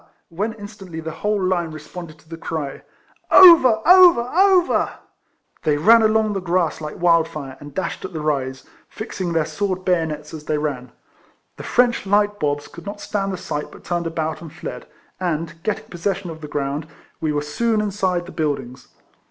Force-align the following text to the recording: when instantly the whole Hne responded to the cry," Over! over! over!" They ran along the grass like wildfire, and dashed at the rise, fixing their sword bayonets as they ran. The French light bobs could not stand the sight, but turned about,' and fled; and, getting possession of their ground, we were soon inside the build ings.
when 0.29 0.51
instantly 0.53 0.99
the 0.99 1.11
whole 1.21 1.39
Hne 1.41 1.71
responded 1.71 2.17
to 2.17 2.27
the 2.27 2.35
cry," 2.35 2.81
Over! 3.31 3.83
over! 3.87 4.21
over!" 4.35 4.93
They 5.63 5.77
ran 5.77 6.01
along 6.01 6.33
the 6.33 6.39
grass 6.41 6.81
like 6.81 6.99
wildfire, 6.99 7.55
and 7.59 7.75
dashed 7.75 8.03
at 8.03 8.11
the 8.11 8.19
rise, 8.19 8.65
fixing 8.89 9.31
their 9.31 9.45
sword 9.45 9.85
bayonets 9.85 10.33
as 10.33 10.45
they 10.45 10.57
ran. 10.57 10.91
The 11.57 11.61
French 11.63 12.07
light 12.07 12.39
bobs 12.39 12.67
could 12.67 12.87
not 12.87 12.99
stand 12.99 13.31
the 13.31 13.37
sight, 13.37 13.71
but 13.71 13.83
turned 13.83 14.07
about,' 14.07 14.41
and 14.41 14.51
fled; 14.51 14.87
and, 15.19 15.61
getting 15.61 15.85
possession 15.85 16.31
of 16.31 16.41
their 16.41 16.49
ground, 16.49 16.87
we 17.19 17.31
were 17.31 17.43
soon 17.43 17.79
inside 17.79 18.25
the 18.25 18.31
build 18.31 18.59
ings. 18.59 18.87